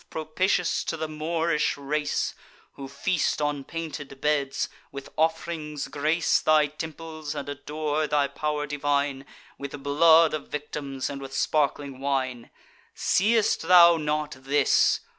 propitious 0.09 0.83
to 0.83 0.97
the 0.97 1.07
Moorish 1.07 1.77
race, 1.77 2.33
Who 2.73 2.87
feast 2.87 3.39
on 3.39 3.63
painted 3.63 4.19
beds, 4.19 4.67
with 4.91 5.09
off'rings 5.15 5.89
grace 5.89 6.39
Thy 6.41 6.65
temples, 6.65 7.35
and 7.35 7.47
adore 7.47 8.07
thy 8.07 8.27
pow'r 8.27 8.65
divine 8.65 9.27
With 9.59 9.83
blood 9.83 10.33
of 10.33 10.47
victims, 10.47 11.07
and 11.07 11.21
with 11.21 11.35
sparkling 11.35 11.99
wine, 11.99 12.49
Seest 12.95 13.61
thou 13.67 13.95
not 13.97 14.31
this? 14.39 15.01